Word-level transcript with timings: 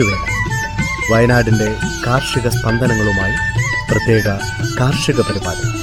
ഞാറ്റുവേല 0.00 1.12
വയനാടിന്റെ 1.12 1.76
കാർഷിക 2.06 2.48
സ്പന്ദനങ്ങളുമായി 2.48 3.36
പ്രത്യേക 3.90 4.28
കാർഷിക 4.80 5.20
പരിപാടി. 5.20 5.80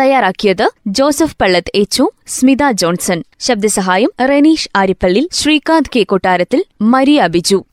തയ്യാറാക്കിയത് 0.00 0.70
ജോസഫ് 0.86 1.36
പള്ളത്ത് 1.42 1.72
എച്ചു 1.74 2.10
സ്മിത 2.26 2.70
ജോൺസൺ. 2.72 3.22
ശബ്ദസഹായം 3.40 4.10
റെനീഷ് 4.28 4.68
ആരിപ്പള്ളി 4.76 5.28
ശ്രീകാന്ത് 5.32 5.90
കെ 5.96 6.02
കൊട്ടാരത്തിൽ 6.02 6.64
മരിയ 6.80 7.26
ബിജു. 7.26 7.64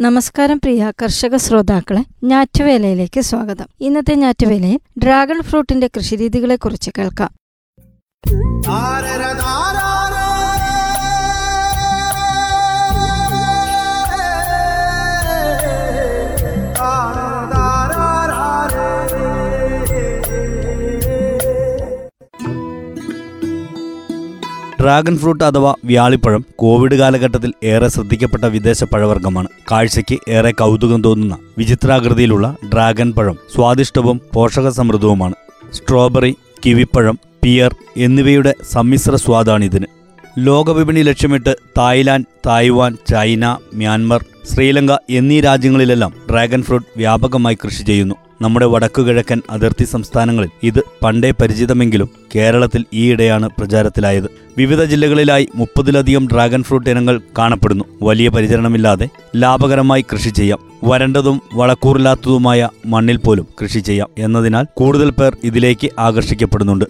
നമസ്കാരം 0.00 0.56
പ്രിയ 0.56 0.92
കർഷക 1.02 1.36
ശ്രോതാക്കളെ 1.36 2.04
ഞാറ്റുവേലയിലേക്ക് 2.24 3.20
സ്വാഗതം. 3.20 3.66
ഇന്നത്തെ 3.80 4.14
ഞാറ്റുവേലയിൽ 4.14 4.80
ഡ്രാഗൺ 4.98 5.42
ഫ്രൂട്ടിന്റെ 5.42 5.86
കൃഷിരീതികളെക്കുറിച്ച് 5.86 6.90
കേൾക്കാം. 6.98 7.30
ഡ്രാഗൺ 24.84 25.18
ഫ്രൂട്ട് 25.18 25.44
അഥവാ 25.44 25.74
വ്യാളിപ്പഴം 25.84 26.44
കോവിഡ് 26.56 26.94
കാലഘട്ടത്തിൽ 26.94 27.52
ഏറെ 27.64 27.88
ശ്രദ്ധിക്കപ്പെട്ട 27.88 28.44
വിദേശ 28.44 28.84
പഴവർഗമാണ്. 28.84 29.48
കാഴ്ചയ്ക്ക് 29.72 30.30
ഏറെ 30.30 30.50
കൗതുകം 30.50 31.04
തോന്നുന്ന 31.04 31.38
വിചിത്രാകൃതിയിലുള്ള 31.58 32.56
ഡ്രാഗൺ 32.72 33.12
പഴം 33.12 33.38
സ്വാദിഷ്ടവും 33.54 34.20
പോഷകസമൃദ്ധവുമാണ്. 34.34 35.34
സ്ട്രോബെറി 35.72 36.36
കിവിപ്പഴം 36.66 37.18
പിയർ 37.42 37.74
എന്നിവയുടെ 37.96 38.54
സമ്മിശ്ര 38.72 39.14
സ്വാദാണിതിന്. 39.14 39.86
ലോകവിപണി 40.38 41.00
ലക്ഷ്യമിട്ട് 41.00 41.56
Thailand 41.78 42.26
Taiwan 42.46 42.96
China 43.10 43.56
Myanmar 43.74 44.24
Sri Lanka 44.54 44.92
എന്നീ 45.10 45.40
രാജ്യങ്ങളിലെല്ലാം 45.40 46.12
ഡ്രാഗൺ 46.30 46.62
ഫ്രൂട്ട് 46.62 46.86
വ്യാപകമായി 46.96 47.58
കൃഷി 47.64 47.82
ചെയ്യുന്നു. 47.82 48.14
നമ്മുടെ 48.42 48.66
വടക്കുകിഴക്കൻ 48.66 49.42
അതിർത്തി 49.50 49.84
സംസ്ഥാനങ്ങളിൽ 49.84 50.48
ഇത് 50.62 50.82
പണ്ടേ 51.02 51.30
പരിചിതമെങ്കിലും 51.30 52.08
കേരളത്തിൽ 52.34 52.84
ഈയിടെയാണ് 52.94 53.50
പ്രചാരത്തിലായത്. 53.58 54.24
വിവിധ 54.58 54.84
ജില്ലകളിലായി 54.84 55.48
മുപ്പതിലധികം 55.54 56.28
ഡ്രാഗൺ 56.32 56.62
ഫ്രൂട്ട് 56.62 56.90
ഇനങ്ങൾ 56.90 57.20
കാണപ്പെടുന്നു. 57.38 57.84
വലിയ 58.02 58.28
പരിചരണമില്ലാതെ 58.28 59.08
ലാഭകരമായി 59.36 60.04
കൃഷി 60.12 60.28
ചെയ്യാം. 60.30 60.58
വരണ്ടതും 60.84 61.42
വളക്കൂറില്ലാത്തതുമായ 61.54 62.68
മണ്ണിൽ 62.86 63.16
പോലും 63.16 63.46
കൃഷി 63.62 63.78
ചെയ്യാം. 63.78 64.08
എന്നതിനാൽ 64.18 64.66
കൂടുതൽ 64.74 65.10
പേർ 65.10 65.36
ഇതിലേക്ക് 65.44 65.90
ആകർഷിക്കപ്പെടുന്നുണ്ട്. 65.98 66.84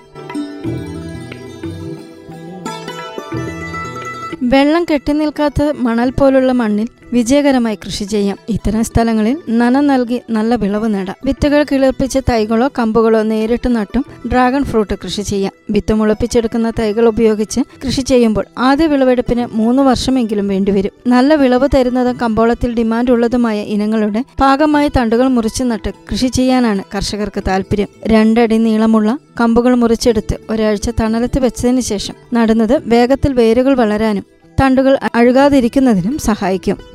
വെള്ളം 4.42 4.86
കെട്ടിനിൽക്കാത്ത 4.92 5.72
മണൽ 5.78 6.10
പോലുള്ള 6.10 6.52
മണ്ണിൽ 6.52 6.88
വിജയകരമായി 7.12 7.78
കൃഷി 7.86 8.04
ചെയ്യാം. 8.04 8.38
ഇത്തരം 8.48 8.84
സ്ഥലങ്ങളിൽ 8.84 9.38
നനം 9.50 9.86
നൽകി 9.86 10.22
നല്ല 10.30 10.54
വിളവ് 10.54 10.94
നേടാം. 10.94 11.16
വിത്തുകൾ 11.24 11.62
കിളിർപ്പിച്ച 11.62 12.18
തൈകളോ 12.18 12.70
കമ്പുകളോ 12.78 13.22
നേരിട്ട് 13.22 13.76
നട്ടും 13.76 14.04
ഡ്രാഗൺ 14.32 14.64
ഫ്രൂട്ട് 14.64 14.94
കൃഷി 15.04 15.22
ചെയ്യാം. 15.22 15.52
വിത്ത് 15.70 15.94
മുളപ്പിച്ചെടുക്കുന്ന 15.94 16.70
തൈകൾ 16.70 17.08
ഉപയോഗിച്ച് 17.08 17.60
കൃഷി 17.86 18.00
ചെയ്യുമ്പോൾ 18.00 18.46
ആദ്യ 18.58 18.86
വിളവെടുപ്പിന് 18.86 19.46
മൂന്ന് 19.56 19.82
വർഷമെങ്കിലും 19.82 20.48
വേണ്ടിവരും. 20.48 20.92
നല്ല 21.06 21.34
വിളവ് 21.34 21.68
തരുന്നതും 21.74 22.16
കമ്പോളത്തിൽ 22.22 22.74
ഡിമാൻഡ് 22.74 23.10
ഉള്ളതുമായ 23.10 23.60
ഇനങ്ങളുടെ 23.60 24.24
ഭാഗമായി 24.40 24.90
തണ്ടുകൾ 24.96 25.28
മുറിച്ച് 25.28 25.62
നട്ട് 25.62 25.92
കൃഷി 26.12 26.26
ചെയ്യാനാണ് 26.26 26.82
കർഷകർക്ക് 26.94 27.42
താല്പര്യം 27.48 27.88
രണ്ടടി 28.06 28.58
നീളമുള്ള 28.58 29.18
കമ്പുകൾ 29.40 29.74
മുറിച്ചെടുത്ത് 29.74 30.36
ഒരാഴ്ച 30.50 30.90
തണലത്ത് 31.00 31.40
വെച്ചതിന് 31.40 31.80
ശേഷം 31.80 32.14
നടുന്നത് 32.34 32.82
വേഗത്തിൽ 32.86 33.32
വേരുകൾ 33.32 33.74
വളരാനും 33.74 34.24
തണ്ടുകൾ 34.62 34.98
അഴുകാതിരിക്കുന്നതിനും 35.14 36.18
സഹായിക്കും. 36.18 36.93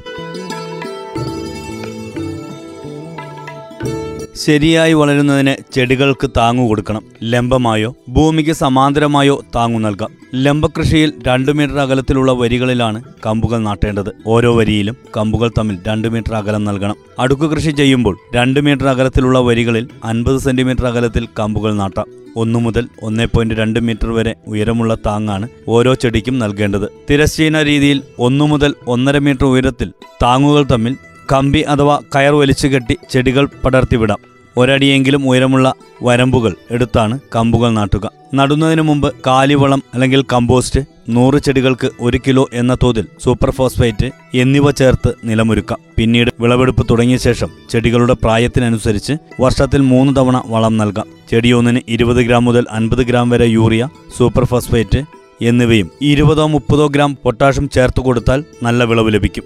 ശരിയായി 4.46 4.94
വളരുന്നതിന് 4.94 5.74
ചെടികൾക്ക് 5.74 6.30
താങ്ങു 6.38 6.70
കൊടുക്കണം. 6.70 7.04
ലംബമായോ 7.24 7.96
ഭൂമിക്ക് 8.10 8.52
സമാന്തരമായോ 8.52 9.44
താങ്ങു 9.56 9.80
നൽകാം. 9.80 10.10
ലംബകൃഷിയിൽ 10.36 11.14
രണ്ടു 11.28 11.52
മീറ്റർ 11.52 11.80
അകലത്തിലുള്ള 11.80 12.32
വരികളിലാണ് 12.32 13.04
കമ്പുകൾ 13.26 13.58
നാട്ടേണ്ടത്. 13.58 14.12
ഓരോ 14.28 14.56
വരിയിലും 14.56 14.98
കമ്പുകൾ 15.18 15.52
തമ്മിൽ 15.58 15.78
രണ്ടു 15.88 16.08
മീറ്റർ 16.08 16.36
അകലം 16.36 16.64
നൽകണം. 16.64 16.96
അടുക്കു 17.20 17.46
കൃഷി 17.46 17.72
ചെയ്യുമ്പോൾ 17.72 18.18
രണ്ടു 18.36 18.60
മീറ്റർ 18.60 18.88
അകലത്തിലുള്ള 18.88 19.40
വരികളിൽ 19.40 19.88
അൻപത് 20.04 20.40
സെന്റിമീറ്റർ 20.40 20.88
അകലത്തിൽ 20.88 21.28
കമ്പുകൾ 21.40 21.74
നാട്ടാം. 21.74 22.06
ഒന്നു 22.36 22.60
മുതൽ 22.60 22.88
ഒന്നേ 23.04 23.26
പോയിന്റ് 23.26 23.56
രണ്ട് 23.56 23.80
മീറ്റർ 23.80 24.12
വരെ 24.12 24.36
ഉയരമുള്ള 24.48 24.96
താങ്ങാണ് 24.96 25.48
ഓരോ 25.68 25.94
ചെടിക്കും 25.94 26.40
നൽകേണ്ടത്. 26.40 26.90
തിരശ്ചീന 27.10 27.62
രീതിയിൽ 27.62 28.02
ഒന്നു 28.20 28.46
മുതൽ 28.46 28.76
ഒന്നര 28.88 29.18
മീറ്റർ 29.18 29.46
ഉയരത്തിൽ 29.46 29.92
താങ്ങുകൾ 30.24 30.64
തമ്മിൽ 30.72 30.98
കമ്പി 31.32 31.62
അഥവാ 31.74 31.96
കയർ 32.16 32.34
വലിച്ചു 32.34 32.68
കെട്ടി 32.68 32.96
ചെടികൾ 33.12 33.46
പടർത്തിവിടാം. 33.64 34.20
ഒരടിയെങ്കിലും 34.58 35.22
ഉയരമുള്ള 35.30 35.68
വരമ്പുകൾ 36.04 36.54
എടുത്താണ് 36.72 37.20
കമ്പുകൾ 37.36 37.70
നാട്ടുക. 37.70 38.06
നടുന്നതിന് 38.34 38.82
മുമ്പ് 38.82 39.08
കാലിവളം 39.28 39.82
അല്ലെങ്കിൽ 39.94 40.22
കമ്പോസ്റ്റ് 40.34 40.82
നൂറ് 41.10 41.38
ചെടികൾക്ക് 41.38 41.90
ഒരു 42.02 42.18
കിലോ 42.26 42.44
എന്ന 42.54 42.74
തോതിൽ 42.84 43.06
സൂപ്പർ 43.24 43.52
ഫോസ്ഫേറ്റ് 43.52 44.08
എന്നിവ 44.34 44.72
ചേർത്ത് 44.72 45.14
നിലമൊരുക്കാം. 45.30 45.80
പിന്നീട് 45.98 46.32
വിളവെടുപ്പ് 46.40 46.86
തുടങ്ങിയ 46.90 47.18
ശേഷം 47.18 47.50
ചെടികളുടെ 47.70 48.16
പ്രായത്തിനനുസരിച്ച് 48.24 49.14
വർഷത്തിൽ 49.40 49.82
മൂന്ന് 49.82 50.16
തവണ 50.16 50.44
വളം 50.46 50.78
നൽകാം. 50.78 51.08
ചെടിയൊന്നിന് 51.32 51.82
ഇരുപത് 51.90 52.22
ഗ്രാം 52.28 52.46
മുതൽ 52.46 52.66
അൻപത് 52.72 53.04
ഗ്രാം 53.12 53.30
വരെ 53.30 53.46
യൂറിയ 53.46 53.86
സൂപ്പർ 54.18 54.46
ഫോസ്ഫേറ്റ് 54.46 55.02
എന്നിവയും 55.42 55.90
ഇരുപതോ 56.02 56.48
മുപ്പതോ 56.48 56.88
ഗ്രാം 56.88 57.18
പൊട്ടാഷ്യം 57.24 57.70
ചേർത്ത് 57.70 58.00
കൊടുത്താൽ 58.00 58.44
നല്ല 58.64 58.84
വിളവ് 58.84 59.14
ലഭിക്കും. 59.14 59.46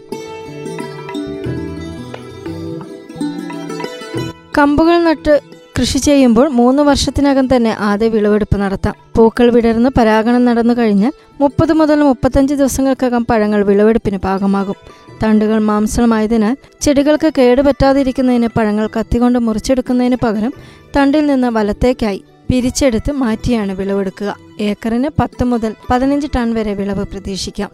കമ്പുകൾ 4.57 5.03
നട്ട് 5.03 5.41
കൃഷി 5.79 5.97
ചെയ്യുമ്പോൾ 5.97 6.49
മൂന്ന് 6.49 6.83
വർഷത്തിനകം 6.83 7.55
തന്നെ 7.55 7.75
ആദ്യ 7.79 8.07
വിളവെടുപ്പ് 8.07 8.57
നടത്താം. 8.57 8.95
പൂക്കൾ 9.15 9.49
വിടർന്ന് 9.49 9.89
പരാഗണം 9.97 10.45
നടന്നു 10.45 10.73
കഴിഞ്ഞാൽ 10.73 11.11
മുപ്പത് 11.41 11.73
മുതൽ 11.73 11.95
മുപ്പത്തഞ്ച് 11.95 12.53
ദിവസങ്ങൾക്കകം 12.53 13.25
പഴങ്ങൾ 13.25 13.65
വിളവെടുപ്പിന് 13.65 14.17
പാകമാകും. 14.17 14.75
തണ്ടുകൾ 15.23 15.59
മാംസമായതിനാൽ 15.59 16.57
ചെടികൾക്ക് 16.81 17.31
കേടുപറ്റാതിരിക്കുന്നതിന് 17.37 18.47
പഴങ്ങൾ 18.47 18.89
കത്തികൊണ്ട് 18.99 19.39
മുറിച്ചെടുക്കുന്നതിന് 19.39 20.15
പകരം 20.23 20.53
തണ്ടിൽ 20.97 21.25
നിന്ന് 21.25 21.47
വലത്തേക്കായി 21.47 22.23
പിരിച്ചെടുത്ത് 22.49 23.11
മാറ്റിയാണ് 23.11 23.71
വിളവെടുക്കുക. 23.71 24.35
ഏക്കറിന് 24.59 25.09
പത്ത് 25.19 25.43
മുതൽ 25.43 25.75
പതിനഞ്ച് 25.89 26.27
ടൺ 26.35 26.53
വരെ 26.53 26.73
വിളവ് 26.73 27.05
പ്രതീക്ഷിക്കാം. 27.11 27.69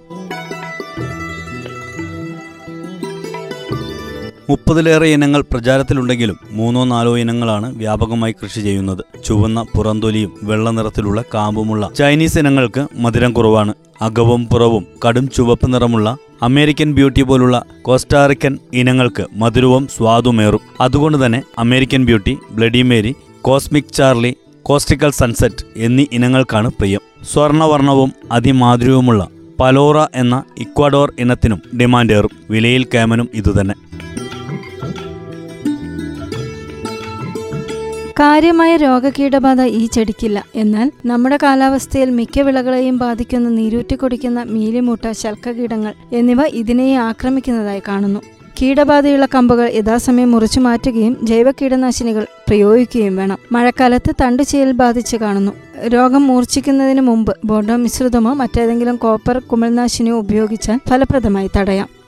മുപ്പതിലേറെ 4.49 5.07
ഇനങ്ങൾ 5.07 5.41
പ്രചാരത്തിലുണ്ടെങ്കിലും 5.41 6.37
മൂന്നോ 6.51 6.83
നാലോ 6.83 7.17
ഇനങ്ങളാണ് 7.17 7.75
വ്യാപകമായി 7.75 8.35
കൃഷി 8.43 8.61
ചെയ്യുന്നത്. 8.61 9.05
ചുവന്ന 9.25 9.65
പുറന്തൊലിയും 9.77 10.31
വെള്ള 10.43 10.69
നിറത്തിലുള്ള 10.69 11.23
കാമ്പുമുള്ള 11.33 11.89
ചൈനീസ് 11.97 12.39
ഇനങ്ങൾക്ക് 12.39 12.87
മധുരം 12.95 13.33
കുറവാണ്. 13.33 13.73
അകവും 14.01 14.45
പുറവും 14.45 14.85
കടും 15.07 15.29
ചുവപ്പ് 15.29 15.73
നിറമുള്ള 15.73 16.17
അമേരിക്കൻ 16.41 16.93
ബ്യൂട്ടി 16.93 17.21
പോലുള്ള 17.21 17.65
കോസ്റ്റാറിക്കൻ 17.81 18.57
ഇനങ്ങൾക്ക് 18.73 19.25
മധുരവും 19.35 19.87
സ്വാദുമേറും. 19.97 20.59
അതുകൊണ്ട് 20.81 21.25
തന്നെ 21.25 21.41
American 21.59 22.05
beauty 22.05 22.37
bloody 22.51 22.81
Mary 22.81 23.15
cosmic 23.41 23.93
Charlie 23.93 24.35
കോസ്റ്റിക്കൽ 24.63 25.11
sunset 25.11 25.65
എന്നീ 25.75 26.05
ഇനങ്ങൾക്കാണ് 26.11 26.69
പ്രിയം. 26.69 27.01
സ്വർണവർണവും 27.33 28.13
അതിമാധുര്യവുമുള്ള 28.31 29.27
പലോറ 29.59 30.05
എന്ന 30.15 30.43
ഇക്വഡോർ 30.57 31.13
ഇനത്തിനും 31.19 31.61
ഡിമാൻഡേറും 31.81 32.29
വിലയിൽ 32.49 32.85
കേമനും 32.93 33.29
ഇതുതന്നെ. 33.33 33.73
കാര്യമായ 38.19 38.75
രോഗകീടബാധ 38.77 39.61
ഈ 39.61 39.85
ചെടിക്കില്ല. 39.87 40.43
എന്നാൽ 40.55 40.91
നമ്മുടെ 41.05 41.37
കാലാവസ്ഥയിൽ 41.43 42.09
മിക്ക 42.09 42.39
വിളകളെയും 42.39 42.97
ബാധിക്കുന്ന 42.97 43.49
നീരൂറ്റി 43.49 43.95
കുടിക്കുന്ന 43.95 44.43
മീലിമൂട്ട 44.43 45.11
ശൽക്കകീടങ്ങൾ 45.11 45.93
എന്നിവ 46.13 46.45
ഇതിനെയും 46.45 47.01
ആക്രമിക്കുന്നതായി 47.01 47.81
കാണുന്നു. 47.87 48.19
കീടബാധയുള്ള 48.61 49.27
കമ്പുകൾ 49.35 49.69
യഥാസമയം 49.73 50.31
മുറിച്ചു 50.31 50.59
മാറ്റുകയും 50.59 51.17
ജൈവ 51.23 51.51
കീടനാശിനികൾ 51.51 52.25
പ്രയോഗിക്കുകയും 52.47 53.15
വേണം. 53.15 53.37
മഴക്കാലത്ത് 53.51 54.15
തണ്ടുചീയൽ 54.21 54.71
ബാധിച്ച് 54.71 55.17
കാണുന്നു. 55.17 55.51
രോഗം 55.87 56.27
മൂർച്ഛിക്കുന്നതിന് 56.27 57.01
മുമ്പ് 57.01 57.37
ബോണ്ടോ 57.45 57.75
മിശ്രിതമോ 57.75 58.33
മറ്റേതെങ്കിലും 58.33 58.95
കോപ്പർ 58.95 59.39
കുമിൾനാശിനിയോ 59.39 60.17
ഉപയോഗിച്ചാൽ 60.17 60.79
ഫലപ്രദമായി 60.89 61.49
തടയാം. 61.57 61.98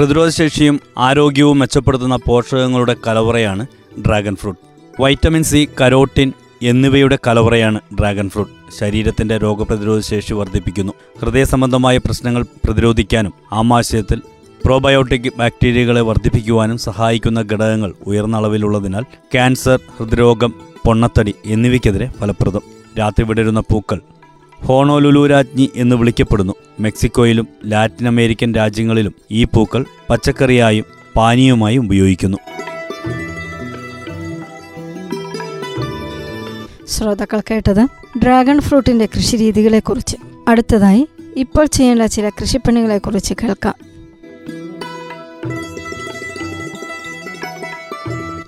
പ്രതിരോധശേഷിയും 0.00 0.80
ആരോഗ്യവും 0.98 1.58
മെച്ചപ്പെടുത്തുന്ന 1.58 2.16
പോഷകങ്ങളുടെ 2.16 2.96
കലവറയാണ് 3.06 3.66
dragon 4.06 4.36
fruit. 4.36 4.60
Vitamin 5.02 5.42
C 5.42 5.68
carotene 5.80 6.32
എന്നിവയുടെ 6.62 7.18
കലവറയാണ് 7.26 7.80
ഡ്രാഗൺ 8.00 8.30
ഫ്രൂട്ട്. 8.30 8.52
ശരീരത്തിന്റെ 8.78 9.38
രോഗപ്രതിരോധ 9.38 10.00
ശേഷി 10.00 10.34
വർദ്ധിപ്പിക്കുന്നു. 10.34 10.92
ഹൃദയ 11.20 11.44
സംബന്ധമായ 11.44 11.98
പ്രശ്നങ്ങൾ 11.98 12.42
പ്രതിരോധിക്കാനും 12.42 13.32
ആമാശയത്തിൽ 13.52 14.22
പ്രോബയോട്ടിക് 14.64 15.32
ബാക്ടീരിയകളെ 15.38 16.00
വർദ്ധിപ്പിക്കുവാനും 16.00 16.78
സഹായിക്കുന്ന 16.78 17.40
ഘടകങ്ങൾ 17.40 17.94
ഉയർന്ന 18.06 18.36
അളവിലുള്ളതിനാൽ 18.36 19.02
ക്യാൻസർ 19.02 19.80
ഹൃദ്രോഗം 19.98 20.54
പൊണ്ണത്തടി 20.86 21.34
എന്നിവയ്ക്കെതിരെ 21.46 22.10
ഫലപ്രദം. 22.20 22.60
രാത്രി 22.98 23.24
വിടരുന്ന 23.24 23.60
പൂക്കൾ 23.60 24.00
ഹോണോലുലു 24.64 25.26
രാജ്ഞി 25.26 25.70
എന്ന് 25.76 25.96
വിളിക്കപ്പെടുന്നു. 25.96 26.52
മെക്സിക്കോയിലും 26.80 27.48
ലാറ്റിൻ 27.66 28.08
അമേരിക്കൻ 28.08 28.54
രാജ്യങ്ങളിലും 28.54 29.14
ഈ 29.30 29.44
പൂക്കൾ 29.44 29.84
പച്ചക്കറിയായും 30.10 30.84
പാനീയവുമായും 31.16 31.84
ഉപയോഗിക്കുന്നു. 31.86 32.38
ശ്രോതാക്കൾ 36.86 37.40
കേട്ടത് 37.40 37.86
ഡ്രാഗൺ 38.18 38.60
ഫ്രൂട്ടിന്റെ 38.60 39.08
കൃഷിരീതികളെക്കുറിച്ച്. 39.16 40.16
അടുത്തതായി 40.48 41.08
ഇപ്പോൾ 41.36 41.66
ചെയ്യേണ്ട 41.66 42.02
ചില 42.02 42.28
കൃഷിപ്പണികളെക്കുറിച്ച് 42.28 43.34
കേൾക്കാം. 43.42 43.74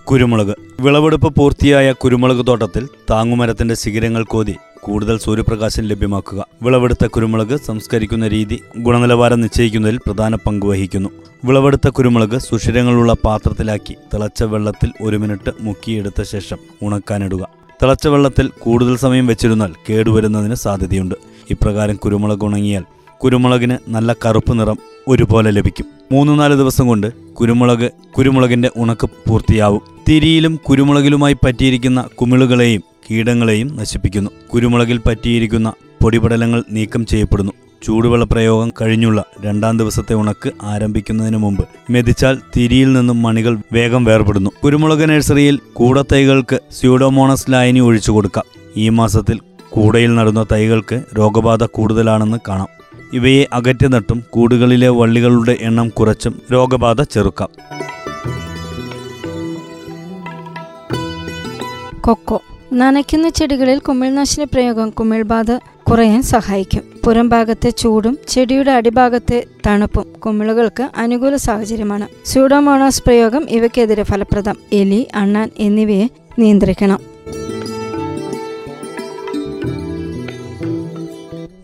കുരുമുളക്. 0.05 0.57
വിളവെടുപ്പ് 0.81 1.35
പൂർത്തിയായ 1.35 1.93
കുരുമുളക് 1.93 2.47
തോട്ടത്തിൽ 2.47 2.89
താങ്ങുമരത്തിന്റെ 3.11 3.75
ശിഖരങ്ങൾ 3.75 4.25
കോതി 4.25 4.57
കൂടുതൽ 4.83 5.19
സൂര്യപ്രകാശം 5.19 5.83
ലഭ്യമാക്കുക. 5.83 6.47
വിളവെടുത്ത 6.63 7.07
കുരുമുളക് 7.07 7.57
സംസ്കരിക്കുന്ന 7.67 8.29
രീതി 8.29 8.61
ഗുണനിലവാരം 8.79 9.41
നിശ്ചയിക്കുന്നതിൽ 9.41 9.97
പ്രധാന 9.97 10.35
പങ്ക് 10.35 10.67
വഹിക്കുന്നു. 10.67 11.09
വിളവെടുത്ത 11.45 11.89
കുരുമുളക് 11.89 12.39
സുഷിരങ്ങളുള്ള 12.39 13.13
പാത്രത്തിലാക്കി 13.25 13.97
തിളച്ച 14.15 14.43
വെള്ളത്തിൽ 14.45 14.93
ഒരു 15.03 15.17
മിനിറ്റ് 15.17 15.53
മുക്കിയെടുത്ത 15.61 16.23
ശേഷം 16.23 16.57
ഉണക്കാനിടുക. 16.83 17.49
തിളച്ച 17.83 18.09
വെള്ളത്തിൽ 18.09 18.51
കൂടുതൽ 18.59 18.97
സമയം 18.97 19.27
വെച്ചിരുന്നാൽ 19.27 19.73
കേടുവരുന്നതിന് 19.91 20.55
സാധ്യതയുണ്ട്. 20.55 21.15
ഇപ്രകാരം 21.51 21.97
കുരുമുളക് 21.97 22.45
ഉണങ്ങിയാൽ 22.45 22.85
കുരുമുളകിന് 23.17 23.77
നല്ല 23.89 24.17
കറുപ്പ് 24.27 24.61
നിറം 24.61 24.79
ഒരുപോലെ 25.09 25.51
ലഭിക്കും. 25.51 25.87
മൂന്ന് 26.13 26.41
നാല് 26.41 26.55
ദിവസം 26.55 26.87
കൊണ്ട് 26.87 27.13
കുരുമുളക് 27.35 27.91
കുരുമുളകിന്റെ 28.19 28.71
ഉണക്ക് 28.77 29.11
പൂർത്തിയാവും. 29.29 29.83
തിരിയിലും 30.09 30.61
കുരുമുളകിലുമായി 30.71 31.37
പറ്റിയിരിക്കുന്ന 31.45 32.01
കുമിളുകളെയും 32.15 32.92
കീടങ്ങളെയും 33.11 33.77
നശിപ്പിക്കുന്നു. 33.77 34.31
കുരുമുളകിൽ 34.55 35.01
പറ്റിയിരിക്കുന്ന 35.07 35.73
പൊടിപടലങ്ങൾ 36.03 36.65
നീക്കം 36.71 37.07
ചെയ്യപ്പെടുന്നു. 37.07 37.53
ചൂടുവെള്ള 37.83 38.25
പ്രയോഗം 38.25 38.73
കഴിഞ്ഞുള്ള 38.81 39.25
രണ്ടാം 39.41 39.79
ദിവസത്തെ 39.79 40.15
ഉണക്ക് 40.15 40.53
ആരംഭിക്കുന്നതിന് 40.63 41.37
മുമ്പ് 41.37 41.69
മെതിച്ചാൽ 41.91 42.39
തിരിയിൽ 42.57 42.93
നിന്നും 42.93 43.23
മണികൾ 43.23 43.59
വേഗം 43.73 44.05
വേർപെടുന്നു. 44.05 44.51
കുരുമുളക് 44.65 45.09
നഴ്സറിയിൽ 45.09 45.61
കൂടത്തൈകൾക്ക് 45.73 46.61
സ്യൂഡോമോണസ് 46.71 47.47
ലായനി 47.51 47.81
ഒഴിച്ചു 47.81 48.13
കൊടുക്കാം. 48.13 48.45
ഈ 48.77 48.89
മാസത്തിൽ 48.89 49.41
കൂടയിൽ 49.71 50.15
നടുന്ന 50.15 50.47
തൈകൾക്ക് 50.53 51.03
രോഗബാധ 51.19 51.65
കൂടുതലാണെന്ന് 51.65 52.39
കാണാം. 52.49 52.69
ഇവയെ 53.13 53.45
അകറ്റി 53.53 53.87
നട്ടും 53.87 54.25
കൂടുകളിലെ 54.31 54.89
വള്ളികളുടെ 54.89 55.57
എണ്ണം 55.61 55.89
കുറച്ചും 55.89 56.43
രോഗബാധ 56.53 57.03
ചെറുക്കാം. 57.03 57.49
കൊക്കോ. 62.01 62.43
നനയ്ക്കുന്ന 62.73 63.29
ചെടികളിൽ 63.29 63.79
കുമിൾനാശിനി 63.79 64.45
പ്രയോഗം 64.45 64.91
കുമിൾബാധ 64.91 65.51
കുറയാൻ 65.91 66.23
സഹായിക്കും. 66.23 66.83
പുറം 67.05 67.29
ഭാഗത്തെ 67.29 67.71
ചൂടും 67.71 68.19
ചെടിയുടെ 68.29 68.71
അടിഭാഗത്തെ 68.71 69.45
തണുപ്പും 69.67 70.13
കുമിളുകൾക്ക് 70.13 70.89
അനുകൂല 70.97 71.37
സാഹചര്യമാണ്. 71.37 72.09
സ്യൂഡോമോണോസ് 72.25 73.03
പ്രയോഗം 73.03 73.51
ഇവയ്ക്കെതിരെ 73.51 74.03
ഫലപ്രദം. 74.03 74.57
എലി 74.73 75.07
അണ്ണാൻ 75.15 75.51
എന്നിവയെ 75.59 76.09
നിയന്ത്രിക്കണം. 76.39 76.99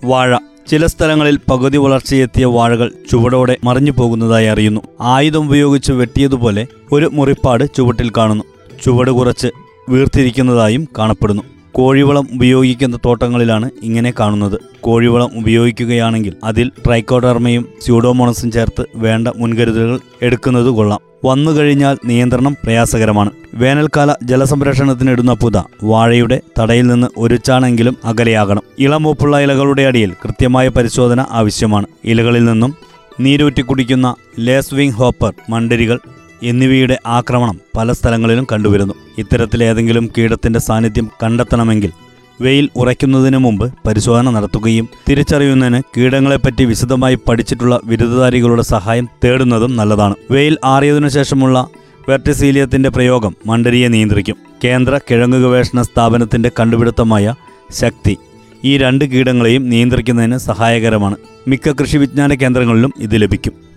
വാഴ. 0.05 0.37
ചില 0.67 0.87
സ്ഥലങ്ങളിൽ 0.87 1.39
പകുതി 1.51 1.77
വളർച്ചയെത്തിയ 1.77 2.45
വാഴകൾ 2.45 2.93
ചുവടോടെ 3.11 3.57
മറിഞ്ഞു 3.65 3.93
പോകുന്നതായി 3.93 4.47
അറിയുന്നു. 4.47 4.81
ആയുധം 5.01 5.47
ഉപയോഗിച്ച് 5.47 5.93
വെട്ടിയതുപോലെ 5.93 6.67
ഒരു 6.93 7.11
മുറിപ്പാട് 7.13 7.65
ചുവട്ടിൽ 7.77 8.13
കാണുന്നു. 8.17 8.45
ചുവട് 8.85 9.11
കുറച്ച് 9.11 9.49
വീർത്തിരിക്കുന്നതായും 9.89 10.89
കാണപ്പെടുന്നു. 10.99 11.43
കോഴിവളം 11.73 12.29
ഉപയോഗിക്കുന്ന 12.35 12.97
തോട്ടങ്ങളിലാണ് 13.05 13.71
ഇങ്ങനെ 13.83 14.13
കാണുന്നത്. 14.21 14.61
കോഴിവളം 14.81 15.31
ഉപയോഗിക്കുകയാണെങ്കിൽ 15.37 16.33
അതിൽ 16.45 16.71
ട്രൈക്കോഡർമയും 16.87 17.69
സ്യൂഡോമോണസും 17.83 18.51
ചേർത്ത് 18.51 18.85
വേണ്ട 18.95 19.29
മുൻകരുതലുകൾ 19.37 20.01
എടുക്കുന്നത് 20.23 20.67
കൊള്ളാം. 20.67 21.01
വന്നു 21.25 21.51
കഴിഞ്ഞാൽ 21.51 21.97
നിയന്ത്രണം 22.05 22.57
പ്രയാസകരമാണ്. 22.65 23.31
വേനൽക്കാല 23.55 24.15
ജലസംരക്ഷണത്തിനിടുന്ന 24.23 25.33
പുത 25.33 25.57
വാഴയുടെ 25.85 26.41
തടയിൽ 26.61 26.87
നിന്ന് 26.87 27.07
ഒരു 27.17 27.37
ചാണെങ്കിലും 27.37 27.97
അകലെയാകണം 28.05 28.63
ഇളമൂപ്പുള്ള 28.79 29.41
ഇലകളുടെ 29.41 29.83
അടിയിൽ 29.83 30.13
കൃത്യമായ 30.13 30.69
പരിശോധന 30.69 31.25
ആവശ്യമാണ്. 31.31 31.87
ഇലകളിൽ 32.05 32.45
നിന്നും 32.45 32.75
നീരൂറ്റി 33.21 33.63
കുടിക്കുന്ന 33.63 34.15
ലേസ്വിംഗ് 34.39 34.95
ഹോപ്പർ 34.95 35.33
മണ്ടരികൾ 35.51 36.01
എന്നിവയുടെ 36.43 36.99
ആക്രമണം 37.07 37.61
പല 37.77 37.93
സ്ഥലങ്ങളിലും 37.93 38.47
കണ്ടുവരുന്നു. 38.53 38.95
ഇത്തരത്തിലേതെങ്കിലും 39.19 40.11
കീടത്തിന്റെ 40.19 40.59
സാന്നിധ്യം 40.59 41.11
കണ്ടെത്തണമെങ്കിൽ 41.25 41.93
വെയിൽ 42.41 42.69
ഉറയ്ക്കുന്നതിന് 42.77 43.39
മുമ്പ് 43.39 43.75
പരിശോധന 43.87 44.31
നടത്തുകയും 44.31 44.89
തിരിച്ചറിയുന്നതിന് 45.11 45.83
കീടങ്ങളെപ്പറ്റി 45.97 46.65
വിശദമായി 46.65 47.15
പഠിച്ചിട്ടുള്ള 47.15 47.81
ബിരുദധാരികളുടെ 47.85 48.63
സഹായം 48.63 49.09
തേടുന്നതും 49.25 49.77
നല്ലതാണ്. 49.77 50.15
വെയിൽ 50.31 50.59
ആറിയതിനു 50.65 51.09
ശേഷമുള്ള 51.09 51.67
വെർട്ടിസീലിയത്തിന്റെ 52.09 52.89
പ്രയോഗം 52.89 53.37
മണ്ടരിയെ 53.47 53.89
നിയന്ത്രിക്കും. 53.89 54.37
കേന്ദ്ര 54.65 55.01
കിഴങ്ങ് 55.11 55.43
ഗവേഷണ 55.43 55.83
സ്ഥാപനത്തിന്റെ 55.83 56.51
കണ്ടുപിടുത്തമായ 56.61 57.35
ശക്തി 57.73 58.17
ഈ 58.65 58.79
രണ്ട് 58.79 59.05
കീടങ്ങളെയും 59.05 59.69
നിയന്ത്രിക്കുന്നതിന് 59.69 60.39
സഹായകരമാണ്. 60.39 61.17
മിക്ക 61.49 61.73
കൃഷി 61.73 61.97
വിജ്ഞാന 61.97 62.35
കേന്ദ്രങ്ങളിലും 62.35 62.93
ഇത് 62.99 63.23
ലഭിക്കും. 63.23 63.68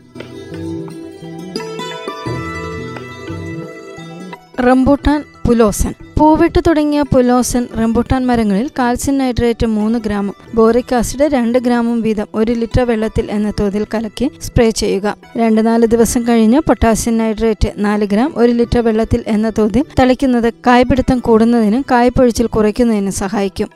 Rambutan 4.67 5.23
pulasan. 5.47 5.93
പൂവിട്ട് 6.19 6.59
തുടങ്ങിയ 6.67 7.01
പുലോസൻ 7.01 7.67
റംബൂട്ടാൻ 7.79 8.25
മരങ്ങളിൽ 8.27 8.69
കാൽസ്യം 8.79 9.17
നൈട്രേറ്റ് 9.17 9.65
മൂന്ന് 9.65 9.99
ഗ്രാമും 9.99 10.35
ബോറിക് 10.53 10.95
ആസിഡ് 10.95 11.31
രണ്ട് 11.33 11.57
ഗ്രാമും 11.57 12.01
വീതം 12.01 12.27
ഒരു 12.35 12.51
ലിറ്റർ 12.51 12.83
വെള്ളത്തിൽ 12.83 13.31
എന്ന 13.31 13.53
തോതിൽ 13.59 13.85
കലക്കി 13.93 14.31
സ്പ്രേ 14.41 14.69
ചെയ്യുക. 14.69 15.17
രണ്ട് 15.37 15.67
നാല് 15.67 15.85
ദിവസം 15.85 16.27
കഴിഞ്ഞ് 16.27 16.59
പൊട്ടാസ്യം 16.59 17.17
നൈട്രേറ്റ് 17.17 17.71
നാല് 17.77 18.05
ഗ്രാം 18.05 18.33
ഒരു 18.35 18.51
ലിറ്റർ 18.51 18.79
വെള്ളത്തിൽ 18.79 19.23
എന്ന 19.27 19.51
തോതിൽ 19.57 19.85
തളിക്കുന്നത് 19.99 20.53
കായ്പിടുത്തം 20.67 21.19
കൂടുന്നതിനും 21.19 21.85
കായ്പൊഴിച്ചിൽ 21.91 22.47
കുറയ്ക്കുന്നതിനും 22.47 23.11
സഹായിക്കും. 23.11 23.69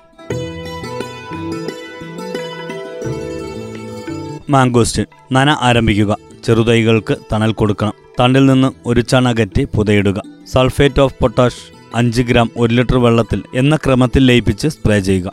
മാംഗോസ്റ്റ് 4.50 5.04
നന 5.32 5.58
ആരംഭിക്കുക. 5.62 6.35
ചെറുതൈകൾക്ക് 6.46 7.16
തണൽ 7.34 7.52
കൊടുക്കണം. 7.54 7.94
തണ്ടിൽ 8.20 8.46
നിന്ന് 8.46 8.70
ഒരു 8.86 9.02
ചണകറ്റി 9.02 9.64
പുതയിടുക. 9.76 10.22
സൾഫേറ്റ് 10.54 11.02
ഓഫ് 11.02 11.16
പൊട്ടാഷ് 11.22 11.64
അഞ്ച് 11.96 12.22
ഗ്രാം 12.22 12.50
ഒരു 12.58 12.74
ലിറ്റർ 12.74 12.98
വെള്ളത്തിൽ 12.98 13.44
എന്ന 13.56 13.76
ക്രമത്തിൽ 13.76 14.26
ലയിപ്പിച്ച് 14.26 14.68
സ്പ്രേ 14.68 15.00
ചെയ്യുക. 15.00 15.32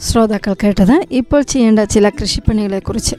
ശ്രോതാക്കൾ 0.00 0.54
കേട്ടത് 0.64 0.96
ഇപ്പോൾ 1.10 1.42
ചെയ്യേണ്ട 1.42 1.80
ചില 1.80 2.08
കൃഷിപ്പണികളെക്കുറിച്ച്. 2.08 3.16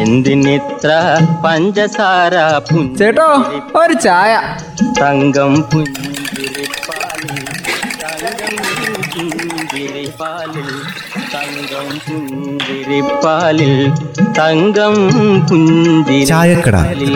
എന്തിനിത്ര 0.00 0.90
പഞ്ചസാര 1.44 2.34
ചേട്ടോ 2.98 3.28
ഒരു 3.80 3.92
ചായ. 3.92 4.32
തങ്കം 5.00 5.54
പുഞ്ചിരിപ്പാലിൽ 5.62 6.19
പുഞ്ചിരിപ്പാലിൽ 9.20 10.68
തങ്കം 11.34 11.88
പുഞ്ചിരിപ്പാലിൽ. 12.06 13.72
തങ്കം 14.38 14.94
ചായക്കട. 16.26 16.76
പുഞ്ചിരിപ്പാലിൽ 16.76 17.14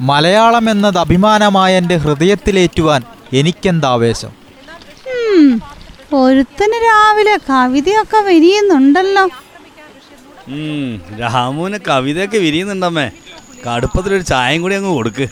മലയാളം 0.00 0.70
എന്നത് 0.70 0.98
അഭിമാനമായ 0.98 1.76
എന്റെ 1.76 1.96
ഹൃദയത്തിലേറ്റുവാൻ 1.96 3.02
എനിക്കെന്താവേശം 3.32 4.32
ഉം, 5.14 5.62
ഒരുത്തന് 6.12 6.72
രാവിലെ 6.86 7.38
കവിതയൊക്കെ 7.50 8.16
വിരിയുന്നുണ്ടല്ലോ. 8.16 9.24
രാമുവിന് 11.20 11.78
കവിതയൊക്കെ 11.88 12.38
വിരിയുന്നുണ്ടമ്മേ. 12.38 13.10
കടുപ്പത്തിലൊരു 13.66 14.22
ചായയും 14.22 14.62
കൂടി 14.62 14.74
അങ്ങ് 14.74 14.90
കൊടുക്ക്. 14.90 15.26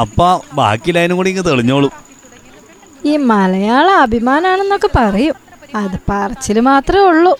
അപ്പ 0.00 0.20
ബാക്കി 0.52 0.90
ലൈനും 0.92 1.16
കൂടി 1.16 1.30
ഇങ്ങ് 1.30 1.44
തെളിഞ്ഞോളും. 1.44 1.92
ഈ 3.06 3.16
മലയാള 3.30 3.88
അഭിമാനാണെന്നൊക്കെ 4.04 4.90
പറയും. 4.96 5.34
അത് 5.74 5.96
പറച്ചിൽ 6.10 6.60
മാത്രമേ 6.60 7.04
ഉള്ളൂ. 7.04 7.32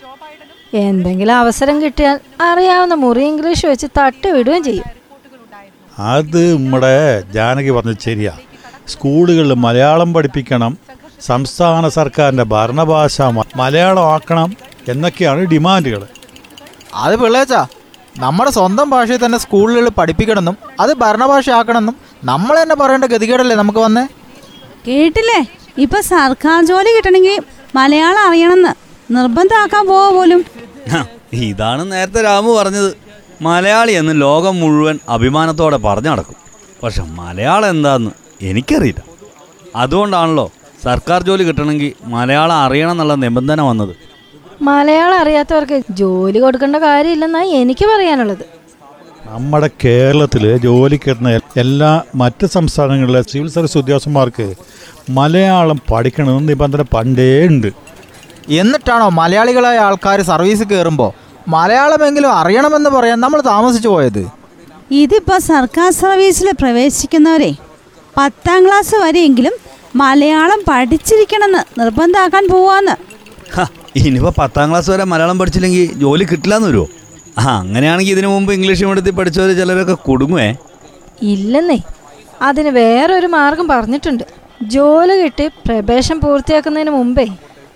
എന്തെങ്കിലും 0.73 1.35
അവസരം 1.35 1.83
കിട്ടിയാൽ 1.83 2.19
അറിയാവുന്ന 2.41 2.95
മുറി 2.95 3.23
ഇംഗ്ലീഷ് 3.25 3.65
വെച്ച് 3.65 3.87
തട്ടി 3.97 4.29
വിടുകയും 4.31 4.63
ചെയ്യും. 4.63 4.87
അത് 5.99 6.53
നമ്മുടെ 6.53 6.95
ജാനകി 7.35 7.71
പറഞ്ഞ 7.71 7.93
ശരിയാ. 8.05 8.33
സ്കൂളുകളിൽ 8.87 9.53
മലയാളം 9.65 10.13
പഠിപ്പിക്കണം 10.13 10.77
സംസ്ഥാന 11.21 11.89
സർക്കാരിന്റെ 11.89 12.43
ഭരണഭാഷ 12.43 13.21
മലയാളം 13.55 14.05
ആക്കണം 14.13 14.49
എന്നൊക്കെയാണ് 14.87 15.41
ഡിമാൻഡുകൾ 15.45 16.01
അത് 16.95 17.15
പിള്ളേച്ചാ 17.15 17.61
നമ്മുടെ 18.21 18.51
സ്വന്തം 18.51 18.89
ഭാഷയിൽ 18.89 19.25
തന്നെ 19.25 19.37
സ്കൂളുകളിൽ 19.37 19.89
പഠിപ്പിക്കണമെന്നും 19.89 20.57
അത് 20.79 20.93
ഭരണഭാഷയാക്കണമെന്നും 20.97 21.95
നമ്മൾ 22.23 22.55
തന്നെ 22.61 22.75
പറയേണ്ട 22.75 23.05
ഗതികേടല്ലേ 23.05 23.55
നമുക്ക് 23.55 23.79
വന്നേ? 23.79 24.03
കേട്ടില്ലേ? 24.87 25.39
ഇപ്പൊ 25.77 26.01
സർക്കാർ 26.01 26.65
ജോലി 26.65 26.89
കിട്ടണമെങ്കിൽ 26.95 27.37
മലയാളം 27.75 28.21
അറിയണമെന്ന് 28.27 28.73
നിർബന്ധമാക്കാൻ 29.15 29.87
പോവാ 29.87 30.09
പോലും. 30.09 30.41
ഇതാണ് 31.33 31.91
നേരത്തെ 31.91 32.21
രാമു 32.21 32.51
പറഞ്ഞത്. 32.59 32.91
മലയാളി 33.41 33.91
എന്ന് 33.91 34.21
ലോകം 34.21 34.59
മുഴുവൻ 34.59 34.99
അഭിമാനത്തോടെ 35.09 35.77
പറഞ്ഞു 35.77 36.09
നടക്കും. 36.09 36.37
പക്ഷെ 36.83 37.03
മലയാളം 37.19 37.69
എന്താന്ന് 37.69 38.11
എനിക്കറിയില്ല. 38.49 39.01
അതുകൊണ്ടാണല്ലോ 39.75 40.51
സർക്കാർ 40.83 41.23
ജോലി 41.23 41.43
കിട്ടണമെങ്കിൽ 41.43 41.93
മലയാളം 42.15 42.55
അറിയണം 42.55 42.91
എന്നുള്ള 42.91 43.15
നിബന്ധന 43.15 43.61
വന്നത്. 43.61 43.93
മലയാളം 44.67 45.17
അറിയാത്തവർക്ക് 45.21 45.77
ജോലി 45.99 46.39
കൊടുക്കേണ്ട 46.39 46.77
കാര്യമില്ലെന്നാണ് 46.87 47.55
എനിക്ക് 47.61 47.85
പറയാനുള്ളത്. 47.91 48.43
നമ്മുടെ 49.31 49.69
കേരളത്തിൽ 49.83 50.43
ജോലി 50.65 50.97
കിട്ടുന്ന 51.03 51.29
എല്ലാ 51.63 51.91
മറ്റ് 52.21 52.45
സംസ്ഥാനങ്ങളിലെ 52.55 53.21
സിവിൽ 53.31 53.49
സർവീസ് 53.55 53.77
ഉദ്യോഗസ്ഥന്മാർക്ക് 53.81 54.47
മലയാളം 55.17 55.79
പഠിക്കണമെന്ന് 55.91 56.49
നിബന്ധന 56.51 56.83
പണ്ടേ 56.95 57.27
ഉണ്ട്. 57.49 57.69
എന്നിട്ടാണോ 58.61 59.07
മലയാളികളായ 59.19 59.77
ആൾക്കാർ 59.87 60.21
സർവീസ് 60.31 60.65
കയറുമ്പോൾ 60.71 61.11
മലയാളമെങ്കിലും 61.55 62.31
അറിയണമെന്ന് 62.39 62.89
പറയാൻ 62.97 63.19
നമ്മൾ 63.25 63.39
താമസിച്ചു 63.51 63.89
പോയത്? 63.93 64.23
ഇതിപ്പോ 65.03 65.35
സർക്കാർ 65.51 65.89
സർവീസിൽ 66.03 66.47
പ്രവേശിക്കുന്നവരെ 66.61 67.51
പത്താം 68.17 68.59
ക്ലാസ് 68.65 68.95
വരെയെങ്കിലും 69.05 69.55
മലയാളം 70.01 70.59
പഠിച്ചിരിക്കണമെന്ന് 70.69 71.63
നിർബന്ധമാക്കാൻ 71.79 72.43
പോവാന്ന്. 72.53 72.95
ഇനിയിപ്പോൾ 73.95 74.33
പത്താം 74.37 74.69
ക്ലാസ് 74.69 74.91
വരെ 74.91 75.03
മലയാളം 75.03 75.39
പഠിച്ചില്ലെങ്കിൽ 75.39 75.93
ജോലി 75.93 76.23
കിട്ടില്ല 76.23 76.55
എന്ന് 76.55 76.67
വരുമോ 76.67 76.87
ആ 77.37 77.59
അങ്ങനെയാണെങ്കിൽ 77.59 78.11
ഇതിനു 78.11 78.27
മുമ്പ് 78.27 78.53
ഇംഗ്ലീഷ് 78.53 78.85
മീഡിയത്തിൽ 78.85 79.11
പഠിച്ചവർ 79.11 79.57
ചിലരൊക്കെ 79.57 79.93
കുടുങ്ങുവേ. 79.93 80.55
ഇല്ലെന്നേ. 81.21 81.79
അതിന് 82.41 82.69
വേറൊരു 82.69 83.27
മാർഗം 83.27 83.67
പറഞ്ഞിട്ടുണ്ട്. 83.67 84.23
ജോലി 84.61 85.23
കിട്ടി 85.23 85.47
പ്രവേശം 85.47 86.19
പൂർത്തിയാക്കുന്നതിന് 86.19 86.89
മുമ്പേ 86.89 87.27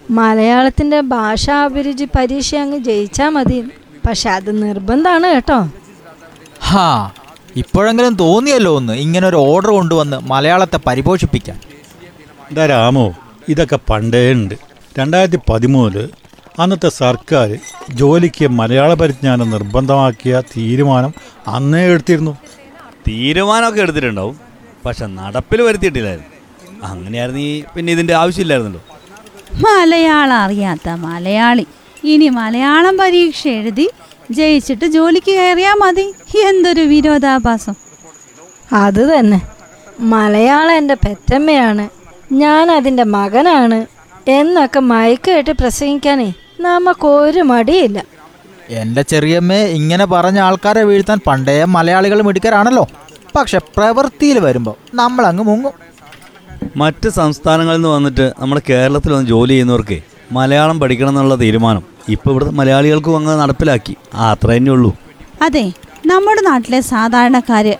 മലയാളത്തിന്റെ 0.09 1.01
ഭാഷാഭിരുചി 1.01 2.05
പരീക്ഷ 2.05 2.55
അങ്ങ് 2.55 2.77
ജയിച്ചാൽ 2.77 3.29
മതി. 3.29 3.63
പക്ഷെ 4.07 4.29
അത് 4.29 4.63
നിർബന്ധമാണ് 4.63 5.27
കേട്ടോ. 5.27 5.69
ഹാ 6.61 7.11
ഇപ്പോഴെങ്കിലും 7.55 8.15
തോന്നിയല്ലോ 8.15 8.75
ഒന്ന് 8.75 8.93
ഇങ്ങനെ 8.93 9.27
ഒരു 9.27 9.35
ഓർഡർ 9.35 9.69
കൊണ്ടുവന്ന് 9.69 10.17
മലയാളത്തെ 10.17 10.79
പരിപോഷിപ്പിക്കാൻ. 10.87 11.59
ഇതാ 12.51 12.65
രാമോ? 12.65 13.13
ഇതൊക്കെ 13.49 13.79
പണ്ടേ 13.89 14.31
ഉണ്ട്. 14.31 14.66
രണ്ടായിരത്തി 14.97 15.39
പതിമൂന്നിൽ 15.49 16.09
അന്നത്തെ 16.59 16.89
സർക്കാർ 16.89 17.57
ജോലിക്ക് 17.89 18.47
മലയാള 18.47 18.93
പരിജ്ഞാനം 18.93 19.49
നിർബന്ധമാക്കിയ 19.49 20.43
തീരുമാനം 20.57 21.13
അന്നേ 21.47 21.85
എടുത്തിരുന്നു. 21.85 22.37
തീരുമാനമൊക്കെ 23.07 23.81
എടുത്തിട്ടുണ്ടാവും. 23.81 24.39
പക്ഷെ 24.85 25.05
നടപ്പിൽ 25.05 25.61
വരുത്തിയിട്ടില്ലായിരുന്നു. 25.61 26.29
അങ്ങനെയായിരുന്നെങ്കിൽ 26.85 27.63
പിന്നെ 27.75 27.93
ഇതിന്റെ 27.93 28.13
ആവശ്യമില്ലായിരുന്നല്ലോ. 28.13 28.83
മലയാളം 29.53 30.33
അറിയാത്ത 30.33 30.89
മലയാളി. 30.89 31.67
ഇനി 32.03 32.29
മലയാളം 32.29 32.97
പരീക്ഷ 32.97 33.47
എഴുതി 33.47 33.89
ജയിച്ചിട്ട് 34.31 34.85
ജോലിക്ക് 34.85 35.31
കയറിയാ 35.31 35.73
മതി. 35.73 36.13
എന്തൊരു 36.37 36.81
വിരോധാഭാസം. 36.81 37.73
അത് 38.73 39.19
തന്നെ. 39.19 39.41
മലയാളം 39.99 40.71
എന്റെ 40.71 40.93
പെറ്റമ്മയാണ്. 40.93 41.89
ഞാൻ 42.31 42.71
അതിന്റെ 42.71 43.03
മകനാണ്. 43.03 43.96
എന്നൊക്കെ 44.27 44.79
മയക്കായിട്ട് 44.79 45.51
പ്രസംഗിക്കാനേ 45.51 46.33
നമുക്ക് 46.59 47.07
ഒരു 47.07 47.39
മടിയില്ല. 47.39 48.03
എന്റെ 48.69 49.01
ചെറിയമ്മേ 49.01 49.59
ഇങ്ങനെ 49.65 50.05
പറഞ്ഞ 50.05 50.39
ആൾക്കാരെ 50.39 50.83
വീഴ്ത്താൻ 50.83 51.19
പണ്ടേ 51.27 51.63
മലയാളികൾ 51.63 52.21
മിടുക്കരാണല്ലോ. 52.21 52.87
പക്ഷെ 53.35 53.57
പ്രവൃത്തിയിൽ 53.57 54.39
വരുമ്പോൾ 54.39 54.75
നമ്മളങ്ങ് 54.93 55.43
മുങ്ങും. 55.43 55.73
മറ്റ് 56.75 57.09
സംസ്ഥാനങ്ങളിൽ 57.09 57.77
നിന്ന് 57.77 57.89
വന്നിട്ട് 57.89 58.33
നമ്മുടെ 58.39 58.61
കേരളത്തിൽ 58.69 59.13
വന്ന് 59.13 59.27
ജോലി 59.27 59.49
ചെയ്യുന്നവർക്ക് 59.49 60.01
മലയാളം 60.31 60.79
പഠിക്കണം 60.79 61.09
എന്നുള്ള 61.09 61.35
തീരുമാനം 61.35 61.83
ഇപ്പോൾ 62.09 62.29
ഇവിടുത്തെ 62.29 62.51
മലയാളികൾക്കും 62.51 63.17
അങ്ങ് 63.17 63.39
നടപ്പിലാക്കി. 63.39 63.95
അത്ര 64.13 64.47
തന്നെ 64.47 64.71
ഉള്ളൂ. 64.71 64.95
അതെ 65.41 65.71
നമ്മുടെ 66.05 66.41
നാട്ടിലെ 66.41 66.79
സാധാരണക്കാര് 66.79 67.73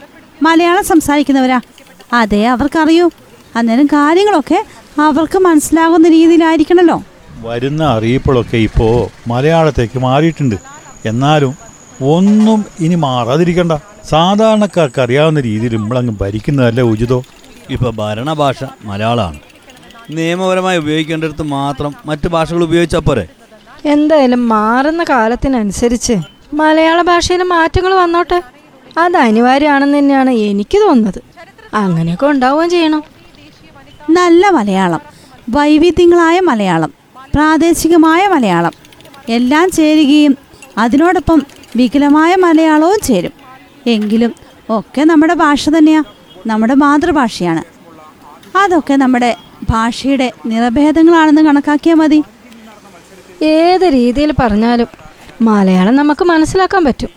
മലയാളം 0.43 0.85
സംസാരിക്കുന്നവരാ. 0.85 1.61
അതെ 2.13 2.47
അവർക്കറിയൂ. 2.47 3.09
അന്നേരം 3.55 3.87
കാര്യങ്ങളൊക്കെ 3.87 4.65
അവർക്ക് 4.99 5.39
മനസ്സിലാകുന്ന 5.39 6.09
രീതിയിലായിരിക്കണല്ലോ. 6.09 7.03
വരുന്ന 7.41 7.83
അറിയിപ്പുകളൊക്കെ 7.83 8.57
ഇപ്പോ 8.57 9.09
മലയാളത്തേക്ക് 9.27 9.99
മാറിയിട്ടുണ്ട്. 9.99 10.55
എന്നാലും 11.05 11.53
ഒന്നും 12.01 12.65
ഇനി 12.79 12.95
മാറാതിരിക്കണ്ട. 12.95 13.71
സാധാരണക്കാർക്ക് 14.09 15.01
അറിയാവുന്ന 15.01 15.39
രീതിയിൽ 15.39 15.75
നമ്മളങ്ങ് 15.77 16.13
ഭരിക്കുന്നതല്ലേ 16.21 16.83
ഉചിതോ? 16.83 17.23
ഇപ്പോൾ 17.69 17.91
ഭരണഭാഷ 17.91 18.63
മലയാളമാണ്. 18.83 19.39
നിയമപരമായി 20.09 20.77
ഉപയോഗിക്കേണ്ടടുത്ത് 20.77 21.43
മാത്രം 21.43 21.95
മറ്റു 22.05 22.27
ഭാഷകൾ 22.27 22.63
ഉപയോഗിച്ചാൽ 22.63 22.99
പോരെ? 22.99 23.27
എന്തായാലും 23.85 24.49
മാറുന്ന 24.49 25.03
കാലത്തിനനുസരിച്ച് 25.03 26.15
മലയാള 26.53 27.01
ഭാഷയിൽ 27.01 27.43
മാറ്റങ്ങൾ 27.43 27.93
വന്നോട്ടെ. 27.93 28.41
അത് 28.97 29.17
അനിവാര്യമാണെന്ന് 29.17 29.97
തന്നെയാണ് 29.97 30.29
എനിക്ക് 30.29 30.77
തോന്നുന്നത്. 30.77 31.21
അങ്ങനെയൊക്കെ 31.73 32.27
ഉണ്ടാവുകയും 32.27 32.69
ചെയ്യണം. 32.69 33.03
നല്ല 34.09 34.49
മലയാളം 34.49 35.01
വൈവിധ്യങ്ങളായ 35.49 36.39
മലയാളം 36.39 36.91
പ്രാദേശികമായ 37.33 38.27
മലയാളം 38.27 38.71
എല്ലാം 39.29 39.71
ചേരുകയും 39.71 40.37
അതിനോടൊപ്പം 40.77 41.39
വികലമായ 41.75 42.35
മലയാളവും 42.35 42.99
ചേരും. 43.03 43.33
എങ്കിലും 43.87 44.33
ഒക്കെ 44.69 45.03
നമ്മുടെ 45.03 45.33
ഭാഷ 45.33 45.69
തന്നെയാണ് 45.69 46.05
നമ്മുടെ 46.47 46.73
മാതൃഭാഷയാണ്. 46.73 47.63
അതൊക്കെ 48.57 48.93
നമ്മുടെ 48.93 49.35
ഭാഷയുടെ 49.69 50.31
നിറഭേദങ്ങളാണെന്ന് 50.45 51.41
കണക്കാക്കിയാൽ 51.41 51.95
മതി. 51.95 52.23
ഏത് 53.43 53.85
രീതിയിൽ 53.93 54.33
പറഞ്ഞാലും 54.39 54.87
മലയാളം 55.41 55.95
നമുക്ക് 55.95 56.25
മനസ്സിലാക്കാൻ 56.25 56.85
പറ്റും. 56.85 57.09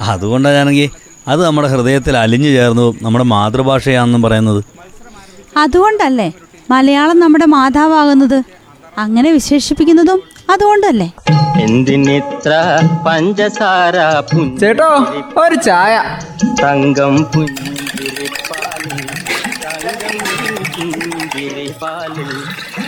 അതുകൊണ്ടാണെങ്കിൽ 0.00 0.90
അത് 1.28 1.44
നമ്മുടെ 1.44 1.68
ഹൃദയത്തിൽ 1.68 2.16
അലിഞ്ഞു 2.16 2.48
ചേർന്നതും 2.48 2.98
നമ്മുടെ 3.02 3.24
മാതൃഭാഷയാണെന്നും 3.24 4.22
പറയുന്നത്. 4.22 4.75
അതുകൊണ്ടല്ലേ? 5.56 6.32
മലയാളം 6.70 7.20
നമ്മുടെ 7.20 7.44
മാതാവാകുന്നത്. 7.44 8.42
അങ്ങനെ 8.98 9.30
വിശേഷിപ്പിക്കുന്നതും 9.30 10.22
അതുകൊണ്ടല്ലേ? 10.50 11.12
എന്തിനിത്ര 11.60 12.52
പഞ്ചസാര 13.06 13.96
ചേട്ടോ 14.60 15.06
ഒരു 15.40 15.54
ചായ. 15.54 16.18
തങ്കം 16.62 17.24
പുഞ്ചിരിപ്പാലിൽ 17.24 19.02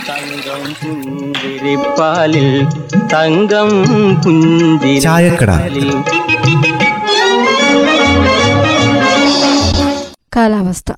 തങ്കം 0.09 0.75
പുഞ്ചിരിപ്പാലിൽ 0.81 2.65
തങ്കം 3.13 3.69
പുഞ്ചിരിപ്പാലിൽ. 4.23 5.89
കാലാവസ്ഥ. 10.35 10.91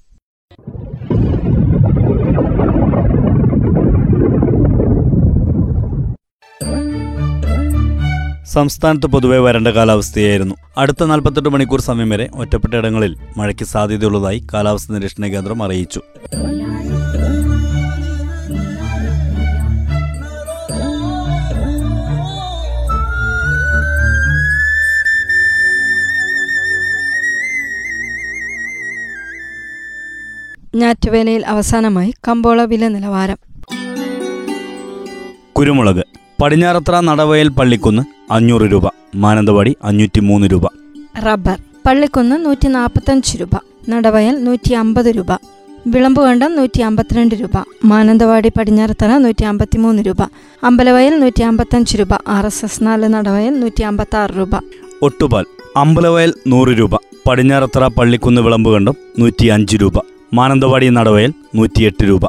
സംസ്ഥാനത്ത് 8.54 9.08
പൊതുവെ 9.08 9.38
വരണ്ട 9.38 9.68
കാലാവസ്ഥയായിരുന്നു. 9.68 10.56
അടുത്ത 10.78 11.04
നാൽപ്പത്തെട്ട് 11.04 11.50
മണിക്കൂർ 11.50 11.82
സമയം 11.82 12.10
വരെ 12.10 12.30
ഒറ്റപ്പെട്ട 12.36 12.74
ഇടങ്ങളിൽ 12.74 13.18
മഴയ്ക്ക് 13.38 13.66
സാധ്യതയുള്ളതായി 13.66 14.44
കാലാവസ്ഥ 14.54 14.94
നിരീക്ഷണ 14.94 15.26
കേന്ദ്രം 15.26 15.64
അറിയിച്ചു. 15.64 16.02
ഞാറ്റുവേലയിൽ 30.76 31.46
അവസാനമായി 31.46 32.14
കമ്പോള 32.28 32.62
വില 32.62 32.88
നിലവാരം. 32.88 33.38
കുരുമുളക് 35.58 36.21
പടിഞ്ഞാറത്ര 36.42 37.00
നടവയൽ 37.00 37.50
പള്ളിക്കുന്ന് 37.50 38.34
അഞ്ഞൂറ് 38.34 38.62
രൂപ. 38.62 38.90
മാനന്തവാടി 39.16 39.76
അഞ്ഞൂറ്റി 39.84 40.20
മൂന്ന് 40.20 40.48
രൂപ. 40.48 40.68
റബ്ബർ 41.26 41.58
പള്ളിക്കുന്ന് 41.86 42.46
നൂറ്റി 42.46 42.68
നാൽപ്പത്തഞ്ച് 42.68 43.38
രൂപ. 43.38 43.50
നടവയൽ 43.90 44.44
നൂറ്റി 44.44 44.74
അമ്പത് 44.74 45.06
രൂപ. 45.06 45.26
വിളമ്പുകണ്ടം 45.88 46.56
നൂറ്റി 46.56 46.82
അമ്പത്തിരണ്ട് 46.82 47.36
രൂപ. 47.36 47.64
മാനന്തവാടി 47.86 48.50
പടിഞ്ഞാറത്തറ 48.50 49.18
നൂറ്റി 49.18 49.44
അമ്പത്തി 49.44 49.78
മൂന്ന് 49.78 50.04
രൂപ. 50.04 50.18
അമ്പലവയൽ 50.64 51.20
നൂറ്റി 51.20 51.44
അമ്പത്തഞ്ച് 51.44 52.00
രൂപ. 52.00 52.14
ആർ 52.28 52.46
എസ് 52.46 52.66
എസ് 52.66 52.84
നാല് 52.84 53.08
നടവയൽ 53.08 53.60
നൂറ്റി 53.60 53.84
അമ്പത്തി 53.84 54.18
ആറ് 54.18 54.30
രൂപ. 54.38 54.50
ഒട്ടുപാൽ 55.02 55.46
അമ്പലവയൽ 55.78 56.34
നൂറ് 56.48 56.70
രൂപ. 56.70 56.96
പടിഞ്ഞാറത്തറ 57.28 57.88
പള്ളിക്കുന്ന് 57.88 58.42
വിളമ്പുകണ്ടം 58.42 58.96
നൂറ്റി 59.20 59.48
അഞ്ച് 59.48 59.78
രൂപ. 59.78 59.94
മാനന്തവാടി 60.34 60.90
നടവയൽ 60.90 61.34
നൂറ്റിയെട്ട് 61.56 62.04
രൂപ. 62.04 62.22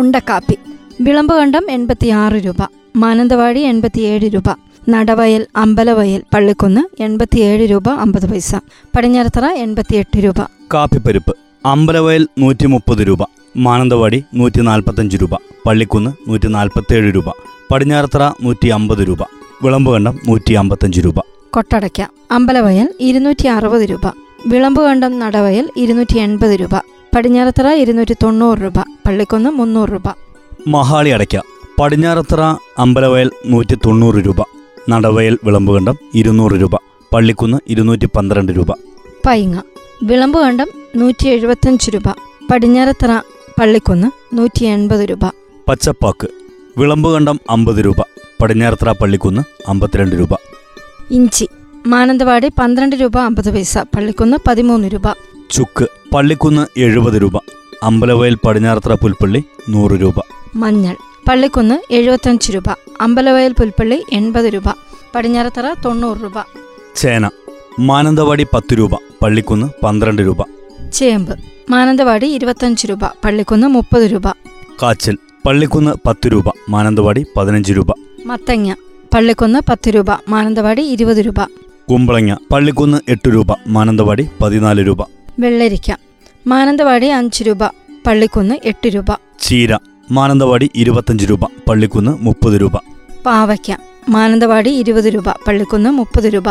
ഉണ്ടക്കാപ്പി 0.00 0.58
വിളമ്പുകണ്ടം 1.00 1.70
എൺപത്തിയാറ് 1.70 2.34
രൂപ. 2.34 2.79
മാനന്തവാടി 2.96 3.60
എൺപത്തിയേഴ് 3.60 4.34
രൂപ. 4.34 4.44
നടവയൽ 4.88 5.46
അമ്പലവയൽ 5.56 6.22
പള്ളിക്കുന്ന് 6.34 7.02
എൺപത്തിയേഴ് 7.02 7.70
രൂപ 7.70 7.90
അമ്പത് 7.90 8.30
പൈസ. 8.30 8.54
പടിഞ്ഞാറത്തറ 8.96 9.44
എൺപത്തിയെട്ട് 9.44 10.18
രൂപ. 10.18 10.34
കാപ്പിപ്പരിപ്പ് 10.74 11.36
അമ്പലവയൽ 11.66 12.28
നൂറ്റി 12.38 12.66
മുപ്പത് 12.66 12.98
രൂപ. 12.98 13.18
മാനന്തവാടി 13.56 14.24
നൂറ്റി 14.34 14.60
നാൽപ്പത്തഞ്ച് 14.60 15.16
രൂപ. 15.16 15.34
പള്ളിക്കുന്ന് 15.66 16.10
നൂറ്റി 16.28 16.48
നാൽപ്പത്തേഴ് 16.48 17.14
രൂപ. 17.14 17.24
പടിഞ്ഞാറത്തറ 17.72 18.30
നൂറ്റി 18.42 18.68
അമ്പത് 18.68 19.08
രൂപ. 19.08 19.18
വിളമ്പുകണ്ടം 19.62 20.18
നൂറ്റി 20.28 20.52
അമ്പത്തഞ്ച് 20.52 21.00
രൂപ. 21.00 21.14
കൊട്ടടയ്ക്ക 21.50 22.06
അമ്പലവയൽ 22.30 22.88
ഇരുന്നൂറ്റി 23.00 23.46
അറുപത് 23.46 23.82
രൂപ. 23.82 24.06
വിളമ്പുകണ്ടം 24.46 25.18
നടവയൽ 25.18 25.68
ഇരുന്നൂറ്റി 25.76 26.18
എൺപത് 26.18 26.50
രൂപ. 26.50 26.78
പടിഞ്ഞാറത്തറ 27.16 27.68
ഇരുന്നൂറ്റി 27.68 28.14
തൊണ്ണൂറ് 28.22 28.58
രൂപ. 28.58 28.78
പള്ളിക്കുന്ന് 28.78 29.50
മുന്നൂറ് 29.50 29.88
രൂപ. 29.88 30.02
മഹാളി 30.68 31.10
അടയ്ക്ക 31.10 31.36
പടിഞ്ഞാറത്തറ 31.80 32.40
അമ്പലവയൽ 32.78 33.30
നൂറ്റി 33.46 33.74
തൊണ്ണൂറ് 33.74 34.14
രൂപ. 34.14 34.36
നടവയൽ 34.90 35.38
വിളമ്പുകണ്ടം 35.44 35.98
ഇരുന്നൂറ് 36.14 36.52
രൂപ. 36.52 36.70
പള്ളിക്കുന്ന് 37.12 37.58
ഇരുന്നൂറ്റി 37.68 38.06
പന്ത്രണ്ട് 38.16 38.52
രൂപ. 38.52 38.72
പൈങ്ങ. 39.26 39.60
വിളമ്പുകണ്ടം 40.02 40.66
നൂറ്റി 40.96 41.28
എഴുപത്തഞ്ച് 41.28 41.90
രൂപ. 41.90 42.02
പടിഞ്ഞാറത്തറ 42.52 43.18
പള്ളിക്കുന്ന് 43.60 44.36
നൂറ്റി 44.36 44.64
എൺപത് 44.64 45.00
രൂപ. 45.00 45.32
പച്ചപ്പാക്ക്. 45.68 46.28
വിളമ്പുകണ്ടം 46.78 47.40
അമ്പത് 47.50 47.84
രൂപ. 47.84 47.96
പടിഞ്ഞാറത്തറ 48.42 48.92
പള്ളിക്കുന്ന് 48.92 49.42
അമ്പത്തിരണ്ട് 49.68 50.16
രൂപ. 50.16 50.28
ഇഞ്ചി. 51.10 51.48
മാനന്തവാടി 51.86 52.48
പന്ത്രണ്ട് 52.48 52.96
രൂപ 52.96 53.18
അമ്പത് 53.18 53.54
പൈസ. 53.54 53.78
പള്ളിക്കുന്ന് 53.78 54.36
പതിമൂന്ന് 54.46 54.88
രൂപ. 54.88 55.02
ചുക്ക്. 55.50 55.86
പള്ളിക്കുന്ന് 56.14 56.80
എഴുപത് 56.80 57.22
രൂപ. 57.22 57.36
അമ്പലവയൽ 57.82 58.34
പടിഞ്ഞാറത്തറ 58.34 58.94
പുൽപ്പള്ളി 58.94 59.44
നൂറ് 59.68 59.92
രൂപ. 59.92 60.14
മഞ്ഞൾ. 60.56 60.96
പള്ളിക്കുന്ന് 61.28 61.92
എഴുപത്തഞ്ച് 61.92 62.52
രൂപ 62.52 62.68
അമ്പലവയൽ 63.00 63.52
പുൽപ്പള്ളി 63.52 64.04
എൺപത് 64.12 64.44
രൂപ 64.44 64.68
പടിഞ്ഞാറത്തറ 65.14 65.74
തൊണ്ണൂറ് 65.84 66.18
രൂപ. 66.22 66.38
ചേന 66.96 67.30
മാനന്തവാടി 67.78 68.46
പത്ത് 68.54 68.78
രൂപ 68.78 68.94
പള്ളിക്കുന്ന് 69.22 69.66
പന്ത്രണ്ട് 69.82 70.22
രൂപ. 70.22 70.42
ചേമ്പ് 70.92 71.34
മാനന്തവാടി 71.70 72.26
ഇരുപത്തഞ്ച് 72.26 72.86
രൂപ 72.86 73.04
പള്ളിക്കുന്ന് 73.24 73.66
മുപ്പത് 73.66 74.02
രൂപ. 74.02 74.28
കാച്ചൽ 74.82 75.18
പള്ളിക്കുന്ന് 75.46 75.94
പത്ത് 76.06 76.32
രൂപ 76.32 76.44
മാനന്തവാടി 76.68 77.26
പതിനഞ്ച് 77.36 77.72
രൂപ. 77.72 77.90
മത്തങ്ങ 78.26 78.74
പള്ളിക്കുന്ന് 79.14 79.58
പത്ത് 79.68 79.90
രൂപ 79.94 80.10
മാനന്തവാടി 80.28 80.82
ഇരുപത് 80.82 81.16
രൂപ. 81.16 81.40
കുമ്പളങ്ങ 81.90 82.36
പള്ളിക്കുന്ന് 82.52 82.98
എട്ട് 83.08 83.28
രൂപ 83.34 83.46
മാനന്തവാടി 83.66 84.28
പതിനാല് 84.42 84.86
രൂപ. 84.86 85.02
വെള്ളരിക്ക 85.40 85.90
മാനന്തവാടി 86.46 87.06
അഞ്ച് 87.06 87.44
രൂപ 87.44 87.64
പള്ളിക്കുന്ന് 88.06 88.54
എട്ട് 88.64 88.88
രൂപ. 88.88 89.10
ചീര 89.40 89.78
മാനന്തവാടി 90.10 90.70
ഇരുപത്തഞ്ച് 90.74 91.26
രൂപ 91.30 91.44
പള്ളിക്കുന്ന് 91.68 92.18
മുപ്പത് 92.20 92.60
രൂപ. 92.60 92.76
പാവയ്ക്ക 93.26 93.76
മാനന്തവാടി 94.08 94.70
ഇരുപത് 94.70 95.04
രൂപ 95.04 95.30
പള്ളിക്കുന്ന് 95.30 95.90
മുപ്പത് 95.90 96.24
രൂപ. 96.24 96.44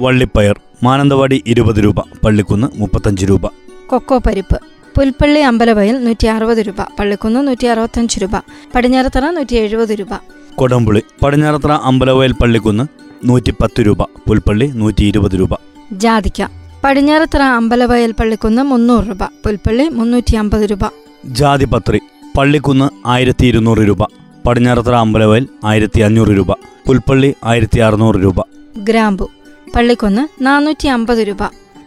വള്ളിപ്പയർ 0.00 0.60
മാനന്തവാടി 0.82 1.44
ഇരുപത് 1.46 1.84
രൂപ 1.84 2.00
പള്ളിക്കുന്ന് 2.00 2.66
മുപ്പത്തഞ്ച് 2.74 3.26
രൂപ. 3.26 3.46
കൊക്കോ 3.86 4.18
പരിപ്പ് 4.18 4.60
പുൽപ്പള്ളി 4.96 5.40
അമ്പലവയൽ 5.40 6.04
നൂറ്റി 6.04 6.26
അറുപത് 6.26 6.58
രൂപ 6.58 6.82
പള്ളിക്കുന്ന് 6.98 7.48
നൂറ്റി 7.48 7.66
അറുപത്തഞ്ച് 7.66 8.20
രൂപ. 8.22 8.30
പടിഞ്ഞാറത്തറ 8.74 9.30
നൂറ്റി 9.30 9.56
എഴുപത് 9.56 9.88
രൂപ. 9.88 10.08
കൊടംപുളി 10.54 11.02
പടിഞ്ഞാറത്തറ 11.22 11.72
അമ്പലവയൽ 11.72 12.32
പള്ളിക്കുന്ന് 12.32 12.84
നൂറ്റി 13.24 13.50
പത്ത് 13.50 13.86
രൂപ 13.86 14.02
പുൽപ്പള്ളി 14.02 14.66
നൂറ്റി 14.66 15.04
ഇരുപത് 15.04 15.38
രൂപ. 15.38 15.50
ജാതിക്ക 15.92 16.42
പടിഞ്ഞാറത്തറ 16.84 17.42
അമ്പലവയൽ 17.42 18.12
പള്ളിക്കുന്ന് 18.12 18.62
മുന്നൂറ് 18.62 19.08
രൂപ 19.08 19.24
പുൽപ്പള്ളി 19.24 19.88
മുന്നൂറ്റി 19.88 20.36
അമ്പത് 20.36 20.70
രൂപ. 20.70 20.78
ജാതിപത്രി 21.26 22.00
പള്ളിക്കുന്ന് 22.36 23.08
ആയിരത്തി 23.08 23.46
ഇരുന്നൂറ് 23.46 23.78
രൂപ. 23.78 24.02
പടിഞ്ഞാറത്തറ 24.46 24.94
അമ്പലവയൽ 24.94 25.48
ആയിരത്തി 25.64 26.00
അഞ്ഞൂറ് 26.00 26.28
രൂപ. 26.28 26.52
പുൽപ്പള്ളി 26.86 27.34
ആയിരത്തി 27.44 27.78
അറുന്നൂറ് 27.78 28.14
രൂപ. 28.14 28.34
ഗ്രാമ്പു. 28.78 29.30
പള്ളിക്കുന്ന് 29.76 30.44
നാനൂറ്റി 30.44 30.86
അമ്പത് 30.86 31.18
രൂപ. 31.18 31.36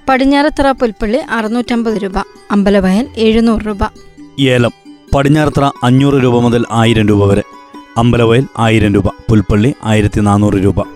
പടിഞ്ഞാറത്തറ 0.10 0.72
പുൽപ്പള്ളി 0.72 1.20
അറുന്നൂറ്റമ്പത് 1.30 1.94
രൂപ. 1.94 2.18
അമ്പലവയൽ 2.52 3.08
എഴുന്നൂറ് 3.18 3.62
രൂപ. 3.68 3.78
ഏലം. 4.40 4.72
പടിഞ്ഞാറത്തറ 5.16 5.70
അഞ്ഞൂറ് 5.84 6.24
രൂപ 6.24 6.40
മുതൽ 6.40 6.66
ആയിരം 6.72 7.08
രൂപ 7.08 7.26
വരെ. 7.26 7.44
അമ്പലവയൽ 7.98 8.48
ആയിരം 8.58 8.94
രൂപ. 8.94 9.08
പുൽപ്പള്ളി 9.08 9.74
ആയിരത്തി 9.84 10.20
നാനൂറ് 10.20 10.54
രൂപ. 10.54 10.88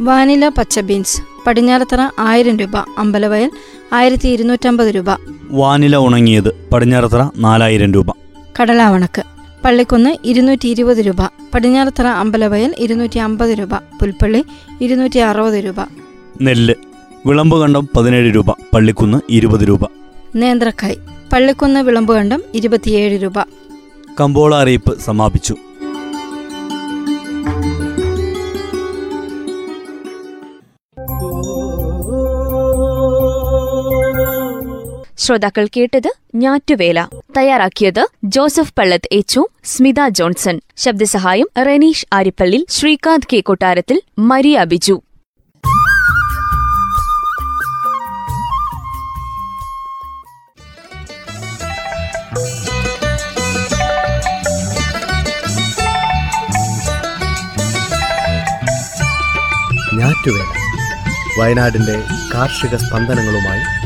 വാനില 0.00 0.48
പച്ച 0.48 0.80
ബീൻസ്. 0.80 1.22
പടിഞ്ഞാറത്തറ 1.46 2.08
ആയിരം 2.18 2.58
രൂപ. 2.58 2.76
അമ്പലവയൽ 2.98 3.50
ആയിരത്തി 3.92 4.28
ഇരുന്നൂറ്റമ്പത് 4.28 4.88
രൂപ. 4.88 5.06
വാനില 5.50 5.96
ഉണങ്ങിയത് 5.96 6.68
പടിഞ്ഞാറത്തറ 6.72 7.28
നാലായിരം 7.36 7.92
രൂപ. 7.92 8.25
കടലാവണക്ക്. 8.60 9.22
പള്ളിക്കുന്ന് 9.64 10.16
ഇരുന്നൂറ്റി 10.24 10.68
ഇരുപത് 10.68 10.96
രൂപ. 10.96 11.16
പടിഞ്ഞാറത്തറ 11.54 12.06
അമ്പലവയൽ 12.06 12.74
ഇരുന്നൂറ്റി 12.78 13.18
അമ്പത് 13.18 13.50
രൂപ. 13.50 13.74
പുൽപ്പള്ളി 13.76 14.44
ഇരുന്നൂറ്റി 14.80 15.18
അറുപത് 15.18 15.64
രൂപ. 15.64 15.74
നെല്ല്. 16.42 16.74
വിളമ്പുകണ്ടം 17.26 17.88
പതിനേഴ് 17.96 18.34
രൂപ. 18.34 18.50
പള്ളിക്കുന്ന് 18.50 19.18
ഇരുപത് 19.30 19.68
രൂപ. 19.68 19.80
നേന്ത്രക്കായ്. 20.36 20.96
പള്ളിക്കുന്ന് 21.32 21.80
വിളമ്പുകണ്ടം 21.80 22.42
ഇരുപത്തിയേഴ് 22.54 23.22
രൂപ. 23.22 23.40
കമ്പോള 24.20 24.54
അറിയിപ്പ് 24.54 24.98
സമാപിച്ചു. 24.98 25.56
ശ്രോതാക്കൾ 35.18 35.68
കേട്ടത് 35.76 36.12
ഞാറ്റുവേല. 36.34 37.08
തയ്യാറാക്കിയത് 37.36 38.06
ജോസഫ് 38.24 38.74
പള്ളത്ത് 38.78 39.08
എച്ചു 39.12 39.46
സ്മിത 39.64 40.08
ജോൺസൺ. 40.08 40.60
ശബ്ദസഹായം 40.76 41.46
റെനീഷ് 41.66 42.06
ആരിപ്പള്ളി 42.12 42.66
ശ്രീകാന്ത് 42.68 43.26
കെ 43.32 43.40
കൊട്ടാരത്തിൽ 43.40 44.02
മരിയ 44.18 44.64
ബിജു. 44.64 45.02
വയനാടിന്റെ 61.38 62.02
കാർഷിക 62.34 62.76
സ്പന്ദനങ്ങളുമായി 62.76 63.85